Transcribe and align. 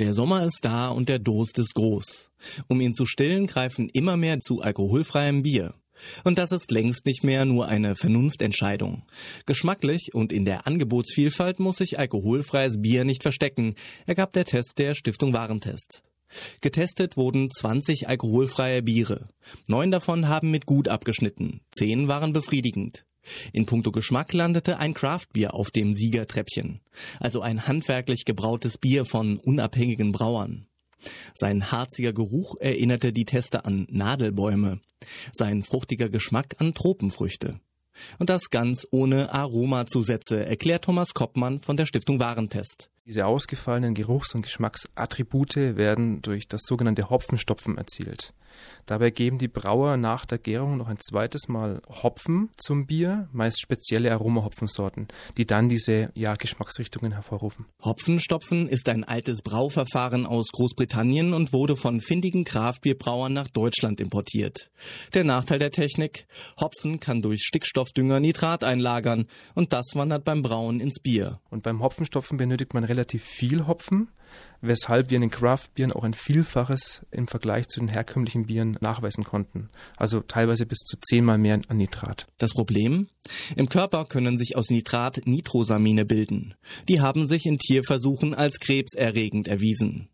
Der 0.00 0.12
Sommer 0.12 0.44
ist 0.44 0.60
da 0.62 0.88
und 0.88 1.08
der 1.08 1.20
Durst 1.20 1.56
ist 1.58 1.74
groß. 1.74 2.30
Um 2.66 2.80
ihn 2.80 2.94
zu 2.94 3.06
stillen, 3.06 3.46
greifen 3.46 3.88
immer 3.88 4.16
mehr 4.16 4.40
zu 4.40 4.60
alkoholfreiem 4.60 5.42
Bier. 5.42 5.74
Und 6.24 6.38
das 6.38 6.50
ist 6.50 6.72
längst 6.72 7.06
nicht 7.06 7.22
mehr 7.22 7.44
nur 7.44 7.68
eine 7.68 7.94
Vernunftentscheidung. 7.94 9.04
Geschmacklich 9.46 10.12
und 10.12 10.32
in 10.32 10.44
der 10.44 10.66
Angebotsvielfalt 10.66 11.60
muss 11.60 11.76
sich 11.76 11.96
alkoholfreies 11.96 12.82
Bier 12.82 13.04
nicht 13.04 13.22
verstecken, 13.22 13.76
ergab 14.04 14.32
der 14.32 14.44
Test 14.44 14.78
der 14.78 14.96
Stiftung 14.96 15.32
Warentest. 15.32 16.02
Getestet 16.60 17.16
wurden 17.16 17.48
20 17.48 18.08
alkoholfreie 18.08 18.82
Biere. 18.82 19.28
Neun 19.68 19.92
davon 19.92 20.26
haben 20.26 20.50
mit 20.50 20.66
gut 20.66 20.88
abgeschnitten, 20.88 21.60
zehn 21.70 22.08
waren 22.08 22.32
befriedigend. 22.32 23.04
In 23.52 23.66
puncto 23.66 23.90
Geschmack 23.90 24.32
landete 24.32 24.78
ein 24.78 24.94
Craftbier 24.94 25.54
auf 25.54 25.70
dem 25.70 25.94
Siegertreppchen, 25.94 26.80
also 27.20 27.40
ein 27.40 27.66
handwerklich 27.66 28.24
gebrautes 28.24 28.78
Bier 28.78 29.04
von 29.04 29.38
unabhängigen 29.38 30.12
Brauern. 30.12 30.66
Sein 31.34 31.70
harziger 31.70 32.12
Geruch 32.12 32.56
erinnerte 32.60 33.12
die 33.12 33.24
Tester 33.24 33.66
an 33.66 33.86
Nadelbäume, 33.90 34.80
sein 35.32 35.62
fruchtiger 35.62 36.08
Geschmack 36.08 36.56
an 36.58 36.74
Tropenfrüchte. 36.74 37.60
Und 38.18 38.30
das 38.30 38.50
ganz 38.50 38.86
ohne 38.90 39.32
Aromazusätze, 39.32 40.46
erklärt 40.46 40.84
Thomas 40.84 41.14
Koppmann 41.14 41.60
von 41.60 41.76
der 41.76 41.86
Stiftung 41.86 42.18
Warentest. 42.18 42.90
Diese 43.06 43.26
ausgefallenen 43.26 43.92
Geruchs- 43.92 44.34
und 44.34 44.42
Geschmacksattribute 44.42 45.56
werden 45.56 46.22
durch 46.22 46.48
das 46.48 46.62
sogenannte 46.64 47.10
Hopfenstopfen 47.10 47.76
erzielt. 47.76 48.32
Dabei 48.86 49.10
geben 49.10 49.38
die 49.38 49.48
Brauer 49.48 49.96
nach 49.96 50.26
der 50.26 50.38
Gärung 50.38 50.76
noch 50.76 50.88
ein 50.88 50.98
zweites 51.00 51.48
Mal 51.48 51.80
Hopfen 51.88 52.50
zum 52.56 52.86
Bier, 52.86 53.28
meist 53.32 53.60
spezielle 53.60 54.12
Aromahopfensorten, 54.12 55.08
die 55.38 55.46
dann 55.46 55.68
diese 55.68 56.10
ja, 56.14 56.34
Geschmacksrichtungen 56.34 57.12
hervorrufen. 57.12 57.66
Hopfenstopfen 57.82 58.68
ist 58.68 58.88
ein 58.88 59.04
altes 59.04 59.42
Brauverfahren 59.42 60.26
aus 60.26 60.48
Großbritannien 60.52 61.32
und 61.32 61.52
wurde 61.52 61.76
von 61.76 62.00
findigen 62.00 62.44
Kraftbierbrauern 62.44 63.32
nach 63.32 63.48
Deutschland 63.48 64.00
importiert. 64.00 64.70
Der 65.14 65.24
Nachteil 65.24 65.58
der 65.58 65.70
Technik? 65.70 66.26
Hopfen 66.60 67.00
kann 67.00 67.22
durch 67.22 67.42
Stickstoffdünger 67.42 68.20
Nitrat 68.20 68.64
einlagern 68.64 69.26
und 69.54 69.72
das 69.72 69.92
wandert 69.94 70.24
beim 70.24 70.42
Brauen 70.42 70.80
ins 70.80 71.00
Bier. 71.00 71.40
Und 71.50 71.62
beim 71.62 71.82
Hopfenstopfen 71.82 72.36
benötigt 72.36 72.74
man 72.74 72.84
relativ 72.94 73.24
viel 73.24 73.66
Hopfen 73.66 74.08
weshalb 74.66 75.10
wir 75.10 75.16
in 75.16 75.22
den 75.22 75.30
Craft-Bieren 75.30 75.92
auch 75.92 76.04
ein 76.04 76.14
Vielfaches 76.14 77.02
im 77.10 77.28
Vergleich 77.28 77.68
zu 77.68 77.80
den 77.80 77.88
herkömmlichen 77.88 78.46
Bieren 78.46 78.78
nachweisen 78.80 79.24
konnten. 79.24 79.68
Also 79.96 80.20
teilweise 80.20 80.66
bis 80.66 80.78
zu 80.78 80.96
zehnmal 81.00 81.38
mehr 81.38 81.60
an 81.68 81.76
Nitrat. 81.76 82.26
Das 82.38 82.52
Problem? 82.52 83.08
Im 83.56 83.68
Körper 83.68 84.04
können 84.06 84.38
sich 84.38 84.56
aus 84.56 84.70
Nitrat 84.70 85.26
Nitrosamine 85.26 86.04
bilden. 86.04 86.54
Die 86.88 87.00
haben 87.00 87.26
sich 87.26 87.46
in 87.46 87.58
Tierversuchen 87.58 88.34
als 88.34 88.58
krebserregend 88.58 89.48
erwiesen. 89.48 90.08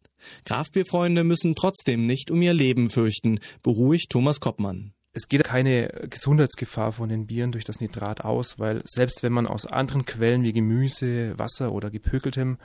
Kraftbierfreunde 0.45 1.25
müssen 1.25 1.55
trotzdem 1.55 2.07
nicht 2.07 2.31
um 2.31 2.43
ihr 2.43 2.53
Leben 2.53 2.91
fürchten, 2.91 3.41
beruhigt 3.63 4.11
Thomas 4.11 4.41
Koppmann. 4.41 4.93
Es 5.13 5.27
geht 5.27 5.43
keine 5.43 5.89
Gesundheitsgefahr 6.09 6.93
von 6.93 7.09
den 7.09 7.27
Bieren 7.27 7.51
durch 7.51 7.65
das 7.65 7.81
Nitrat 7.81 8.25
aus, 8.25 8.61
weil 8.61 8.83
selbst 8.85 9.25
wenn 9.25 9.33
man 9.33 9.49
aus 9.49 9.67
anderen 9.67 10.05
Quellen 10.05 10.45
wie 10.45 10.53
Gemüse, 10.53 11.37
Wasser 11.37 11.73
oder 11.73 11.91
gepökeltem 11.91 12.59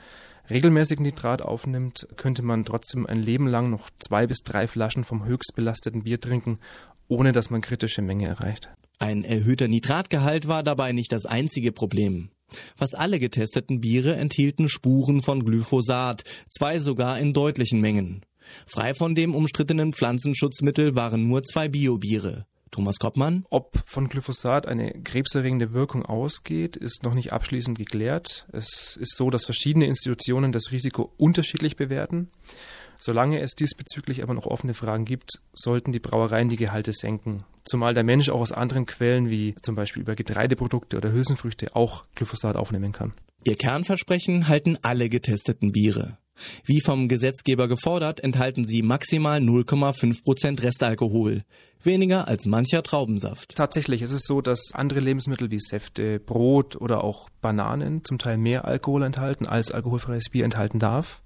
regelmäßig 0.48 1.00
Nitrat 1.00 1.42
aufnimmt, 1.42 2.06
könnte 2.16 2.42
man 2.42 2.64
trotzdem 2.64 3.04
ein 3.04 3.20
Leben 3.20 3.48
lang 3.48 3.70
noch 3.70 3.90
zwei 3.98 4.28
bis 4.28 4.38
drei 4.44 4.68
Flaschen 4.68 5.02
vom 5.02 5.24
höchst 5.24 5.54
belasteten 5.56 6.04
Bier 6.04 6.20
trinken, 6.20 6.60
ohne 7.08 7.32
dass 7.32 7.50
man 7.50 7.62
kritische 7.62 8.00
Menge 8.00 8.28
erreicht. 8.28 8.68
Ein 9.00 9.24
erhöhter 9.24 9.66
Nitratgehalt 9.66 10.46
war 10.46 10.62
dabei 10.62 10.92
nicht 10.92 11.10
das 11.10 11.26
einzige 11.26 11.72
Problem. 11.72 12.30
Fast 12.76 12.96
alle 12.96 13.18
getesteten 13.18 13.80
Biere 13.80 14.14
enthielten 14.14 14.68
Spuren 14.68 15.20
von 15.20 15.44
Glyphosat, 15.44 16.22
zwei 16.48 16.78
sogar 16.78 17.18
in 17.18 17.32
deutlichen 17.32 17.80
Mengen. 17.80 18.24
Frei 18.66 18.94
von 18.94 19.14
dem 19.14 19.34
umstrittenen 19.34 19.92
Pflanzenschutzmittel 19.92 20.94
waren 20.94 21.28
nur 21.28 21.42
zwei 21.42 21.68
Biobiere. 21.68 22.46
Thomas 22.72 22.98
Koppmann. 22.98 23.46
Ob 23.48 23.80
von 23.86 24.08
Glyphosat 24.08 24.66
eine 24.66 24.92
krebserregende 25.02 25.72
Wirkung 25.72 26.04
ausgeht, 26.04 26.76
ist 26.76 27.04
noch 27.04 27.14
nicht 27.14 27.32
abschließend 27.32 27.78
geklärt. 27.78 28.46
Es 28.52 28.96
ist 28.96 29.16
so, 29.16 29.30
dass 29.30 29.44
verschiedene 29.44 29.86
Institutionen 29.86 30.52
das 30.52 30.72
Risiko 30.72 31.12
unterschiedlich 31.16 31.76
bewerten. 31.76 32.30
Solange 32.98 33.40
es 33.40 33.54
diesbezüglich 33.54 34.22
aber 34.22 34.34
noch 34.34 34.46
offene 34.46 34.74
Fragen 34.74 35.04
gibt, 35.04 35.40
sollten 35.54 35.92
die 35.92 36.00
Brauereien 36.00 36.48
die 36.48 36.56
Gehalte 36.56 36.92
senken. 36.92 37.44
Zumal 37.64 37.94
der 37.94 38.04
Mensch 38.04 38.28
auch 38.28 38.40
aus 38.40 38.52
anderen 38.52 38.86
Quellen 38.86 39.28
wie 39.28 39.54
zum 39.62 39.74
Beispiel 39.74 40.02
über 40.02 40.14
Getreideprodukte 40.14 40.96
oder 40.96 41.12
Hülsenfrüchte 41.12 41.74
auch 41.74 42.04
Glyphosat 42.14 42.56
aufnehmen 42.56 42.92
kann. 42.92 43.12
Ihr 43.44 43.56
Kernversprechen 43.56 44.48
halten 44.48 44.78
alle 44.82 45.08
getesteten 45.08 45.72
Biere. 45.72 46.18
Wie 46.64 46.80
vom 46.80 47.08
Gesetzgeber 47.08 47.68
gefordert, 47.68 48.20
enthalten 48.20 48.64
sie 48.64 48.82
maximal 48.82 49.40
0,5 49.40 50.24
Prozent 50.24 50.62
Restalkohol. 50.62 51.42
Weniger 51.82 52.26
als 52.26 52.46
mancher 52.46 52.82
Traubensaft. 52.82 53.54
Tatsächlich 53.54 54.02
ist 54.02 54.12
es 54.12 54.22
so, 54.22 54.40
dass 54.40 54.70
andere 54.72 55.00
Lebensmittel 55.00 55.50
wie 55.50 55.60
Säfte, 55.60 56.18
Brot 56.18 56.76
oder 56.76 57.04
auch 57.04 57.28
Bananen 57.40 58.04
zum 58.04 58.18
Teil 58.18 58.38
mehr 58.38 58.66
Alkohol 58.66 59.02
enthalten, 59.02 59.46
als 59.46 59.70
alkoholfreies 59.70 60.30
Bier 60.30 60.44
enthalten 60.44 60.78
darf. 60.78 61.22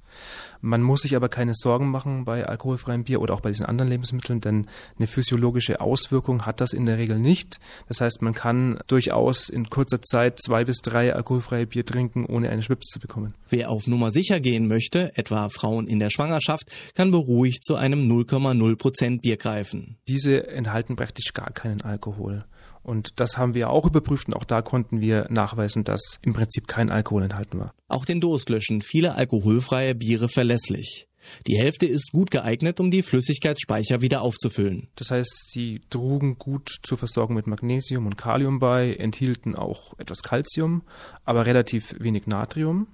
Man 0.61 0.83
muss 0.83 1.03
sich 1.03 1.17
aber 1.17 1.29
keine 1.29 1.53
Sorgen 1.55 1.91
machen 1.91 2.25
bei 2.25 2.47
alkoholfreiem 2.47 3.05
Bier 3.05 3.21
oder 3.21 3.35
auch 3.35 3.41
bei 3.41 3.51
diesen 3.51 3.67
anderen 3.67 3.91
Lebensmitteln, 3.91 4.41
denn 4.41 4.67
eine 4.99 5.07
physiologische 5.07 5.81
Auswirkung 5.81 6.45
hat 6.45 6.61
das 6.61 6.73
in 6.73 6.87
der 6.87 6.99
Regel 6.99 7.19
nicht. 7.19 7.61
Das 7.89 8.01
heißt, 8.01 8.21
man 8.23 8.35
kann 8.35 8.79
durchaus 8.87 9.49
in 9.49 9.71
kurzer 9.71 10.03
Zeit 10.03 10.39
zwei 10.39 10.65
bis 10.65 10.79
drei 10.79 11.15
alkoholfreie 11.15 11.67
Bier 11.67 11.87
trinken, 11.87 12.27
ohne 12.27 12.51
einen 12.51 12.63
Schwips 12.63 12.89
zu 12.89 13.01
bekommen. 13.01 13.35
Wer 13.49 13.71
auf 13.71 13.87
Nummer 13.87 14.11
sicher 14.11 14.41
gehen 14.41 14.69
möchte, 14.69 15.17
etwa 15.17 15.49
Frauen 15.49 15.87
in 15.87 15.99
der 15.99 16.11
Schwangerschaft, 16.11 16.65
kann 16.95 17.11
beruhigt 17.11 17.65
zu 17.65 17.77
einem 17.77 18.11
0,0 18.11 18.77
Prozent 18.77 19.23
Bier 19.23 19.37
greifen. 19.37 19.97
Diese 20.09 20.47
enthalten 20.49 20.97
praktisch 20.97 21.33
gar 21.33 21.51
keinen 21.51 21.81
Alkohol. 21.83 22.45
Und 22.83 23.21
das 23.21 23.37
haben 23.37 23.55
wir 23.55 23.71
auch 23.71 23.87
überprüft 23.87 24.29
und 24.29 24.35
auch 24.35 24.45
da 24.45 24.63
konnten 24.63 25.01
wir 25.01 25.27
nachweisen, 25.31 25.85
dass 25.85 26.19
im 26.23 26.33
Prinzip 26.33 26.67
kein 26.67 26.91
Alkohol 26.91 27.25
enthalten 27.25 27.59
war. 27.59 27.75
Auch 27.89 28.05
den 28.05 28.21
Durst 28.21 28.49
löschen 28.49 28.83
viele 28.83 29.15
alkoholfreie 29.15 29.95
Biere 29.95 30.29
verlässlich. 30.29 31.07
Die 31.47 31.59
Hälfte 31.59 31.87
ist 31.87 32.13
gut 32.13 32.31
geeignet, 32.31 32.81
um 32.81 32.91
die 32.91 33.03
Flüssigkeitsspeicher 33.03 34.01
wieder 34.01 34.23
aufzufüllen. 34.23 34.89
Das 34.97 35.11
heißt, 35.11 35.51
sie 35.51 35.83
trugen 35.91 36.39
gut 36.39 36.79
zur 36.83 36.99
Versorgung 36.99 37.37
mit 37.37 37.47
Magnesium 37.47 38.07
und 38.07 38.17
Kalium 38.17 38.59
bei, 38.59 38.95
enthielten 38.95 39.55
auch 39.55 39.99
etwas 39.99 40.23
Calcium, 40.23 40.83
aber 41.25 41.47
relativ 41.47 41.95
wenig 41.99 42.27
Natrium 42.27 42.89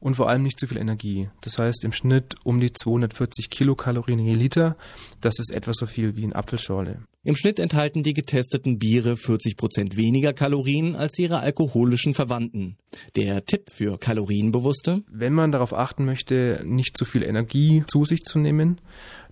und 0.00 0.14
vor 0.14 0.28
allem 0.28 0.42
nicht 0.42 0.58
zu 0.58 0.66
viel 0.66 0.78
Energie. 0.78 1.30
Das 1.40 1.58
heißt 1.58 1.84
im 1.84 1.92
Schnitt 1.92 2.36
um 2.44 2.60
die 2.60 2.72
240 2.72 3.50
Kilokalorien 3.50 4.18
je 4.18 4.34
Liter. 4.34 4.76
Das 5.20 5.38
ist 5.38 5.52
etwa 5.52 5.72
so 5.74 5.86
viel 5.86 6.16
wie 6.16 6.24
eine 6.24 6.36
Apfelschorle. 6.36 7.02
Im 7.24 7.36
Schnitt 7.36 7.60
enthalten 7.60 8.02
die 8.02 8.14
getesteten 8.14 8.80
Biere 8.80 9.16
40 9.16 9.56
Prozent 9.56 9.96
weniger 9.96 10.32
Kalorien 10.32 10.96
als 10.96 11.16
ihre 11.20 11.38
alkoholischen 11.38 12.14
Verwandten. 12.14 12.76
Der 13.14 13.44
Tipp 13.44 13.70
für 13.70 13.96
Kalorienbewusste? 13.96 15.04
Wenn 15.08 15.32
man 15.32 15.52
darauf 15.52 15.72
achten 15.72 16.04
möchte, 16.04 16.64
nicht 16.64 16.96
zu 16.96 17.04
viel 17.04 17.22
Energie 17.22 17.84
zu 17.86 18.04
sich 18.04 18.22
zu 18.22 18.40
nehmen, 18.40 18.80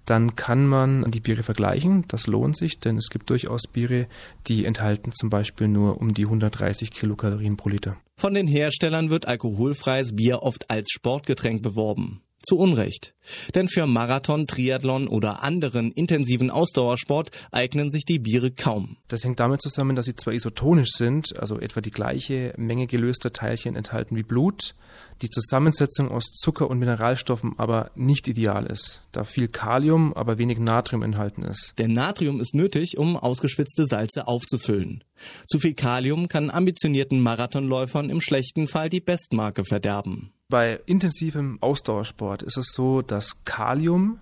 dann 0.04 0.36
kann 0.36 0.68
man 0.68 1.10
die 1.10 1.18
Biere 1.18 1.42
vergleichen. 1.42 2.04
Das 2.06 2.28
lohnt 2.28 2.56
sich, 2.56 2.78
denn 2.78 2.96
es 2.96 3.10
gibt 3.10 3.28
durchaus 3.28 3.62
Biere, 3.66 4.06
die 4.46 4.66
enthalten 4.66 5.10
zum 5.10 5.28
Beispiel 5.28 5.66
nur 5.66 6.00
um 6.00 6.14
die 6.14 6.26
130 6.26 6.92
Kilokalorien 6.92 7.56
pro 7.56 7.70
Liter. 7.70 7.96
Von 8.16 8.34
den 8.34 8.46
Herstellern 8.46 9.10
wird 9.10 9.26
alkoholfreies 9.26 10.14
Bier 10.14 10.44
oft 10.44 10.70
als 10.70 10.92
Sportgetränk 10.92 11.60
beworben. 11.60 12.22
Zu 12.42 12.56
Unrecht. 12.56 13.14
Denn 13.54 13.68
für 13.68 13.86
Marathon, 13.86 14.46
Triathlon 14.46 15.08
oder 15.08 15.42
anderen 15.42 15.92
intensiven 15.92 16.50
Ausdauersport 16.50 17.30
eignen 17.52 17.90
sich 17.90 18.04
die 18.06 18.18
Biere 18.18 18.50
kaum. 18.50 18.96
Das 19.08 19.24
hängt 19.24 19.40
damit 19.40 19.60
zusammen, 19.60 19.94
dass 19.94 20.06
sie 20.06 20.16
zwar 20.16 20.32
isotonisch 20.32 20.92
sind, 20.92 21.38
also 21.38 21.58
etwa 21.58 21.82
die 21.82 21.90
gleiche 21.90 22.54
Menge 22.56 22.86
gelöster 22.86 23.32
Teilchen 23.32 23.76
enthalten 23.76 24.16
wie 24.16 24.22
Blut, 24.22 24.74
die 25.20 25.28
Zusammensetzung 25.28 26.10
aus 26.10 26.32
Zucker 26.32 26.70
und 26.70 26.78
Mineralstoffen 26.78 27.58
aber 27.58 27.90
nicht 27.94 28.26
ideal 28.26 28.64
ist, 28.64 29.02
da 29.12 29.24
viel 29.24 29.48
Kalium, 29.48 30.14
aber 30.14 30.38
wenig 30.38 30.58
Natrium 30.58 31.02
enthalten 31.02 31.42
ist. 31.42 31.74
Denn 31.78 31.92
Natrium 31.92 32.40
ist 32.40 32.54
nötig, 32.54 32.96
um 32.96 33.18
ausgeschwitzte 33.18 33.84
Salze 33.84 34.26
aufzufüllen. 34.26 35.04
Zu 35.46 35.58
viel 35.58 35.74
Kalium 35.74 36.28
kann 36.28 36.50
ambitionierten 36.50 37.20
Marathonläufern 37.20 38.08
im 38.08 38.22
schlechten 38.22 38.66
Fall 38.66 38.88
die 38.88 39.00
Bestmarke 39.00 39.66
verderben. 39.66 40.32
Bei 40.50 40.80
intensivem 40.84 41.58
Ausdauersport 41.60 42.42
ist 42.42 42.56
es 42.56 42.72
so, 42.74 43.02
dass 43.02 43.44
Kalium 43.44 44.18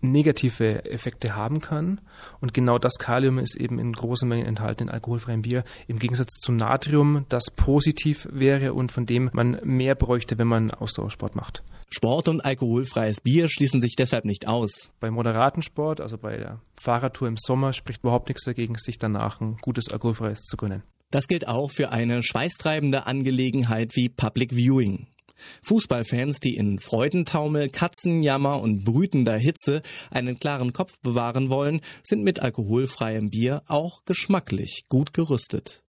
negative 0.00 0.84
Effekte 0.84 1.34
haben 1.34 1.60
kann. 1.60 2.00
Und 2.40 2.54
genau 2.54 2.78
das 2.78 2.94
Kalium 2.98 3.38
ist 3.38 3.56
eben 3.56 3.80
in 3.80 3.92
großen 3.92 4.28
Mengen 4.28 4.46
enthalten 4.46 4.84
in 4.84 4.88
alkoholfreiem 4.88 5.42
Bier, 5.42 5.64
im 5.88 5.98
Gegensatz 5.98 6.34
zu 6.38 6.52
Natrium, 6.52 7.26
das 7.28 7.50
positiv 7.50 8.28
wäre 8.30 8.72
und 8.72 8.92
von 8.92 9.04
dem 9.04 9.30
man 9.32 9.58
mehr 9.64 9.96
bräuchte, 9.96 10.38
wenn 10.38 10.46
man 10.46 10.70
Ausdauersport 10.70 11.34
macht. 11.34 11.64
Sport 11.90 12.28
und 12.28 12.44
alkoholfreies 12.44 13.20
Bier 13.20 13.48
schließen 13.48 13.80
sich 13.80 13.96
deshalb 13.96 14.26
nicht 14.26 14.46
aus. 14.46 14.92
Bei 15.00 15.10
moderaten 15.10 15.62
Sport, 15.62 16.00
also 16.00 16.18
bei 16.18 16.36
der 16.36 16.60
Fahrradtour 16.80 17.26
im 17.26 17.36
Sommer, 17.36 17.72
spricht 17.72 18.04
überhaupt 18.04 18.28
nichts 18.28 18.44
dagegen, 18.44 18.76
sich 18.76 18.98
danach 18.98 19.40
ein 19.40 19.56
gutes 19.60 19.88
alkoholfreies 19.88 20.42
zu 20.42 20.56
gönnen. 20.56 20.84
Das 21.10 21.26
gilt 21.26 21.48
auch 21.48 21.70
für 21.70 21.90
eine 21.90 22.22
schweißtreibende 22.22 23.06
Angelegenheit 23.06 23.96
wie 23.96 24.08
Public 24.08 24.52
Viewing. 24.52 25.08
Fußballfans, 25.62 26.38
die 26.38 26.54
in 26.54 26.78
Freudentaumel, 26.78 27.68
Katzenjammer 27.68 28.60
und 28.60 28.84
brütender 28.84 29.36
Hitze 29.36 29.82
einen 30.10 30.38
klaren 30.38 30.72
Kopf 30.72 30.98
bewahren 31.00 31.50
wollen, 31.50 31.80
sind 32.02 32.22
mit 32.22 32.40
alkoholfreiem 32.40 33.30
Bier 33.30 33.62
auch 33.68 34.04
geschmacklich 34.04 34.84
gut 34.88 35.12
gerüstet. 35.12 35.82